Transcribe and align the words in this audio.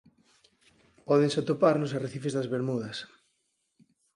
Pódense 1.07 1.37
atopar 1.39 1.75
nos 1.77 1.93
arrecifes 1.97 2.33
das 2.35 2.49
Bermudas. 2.53 2.97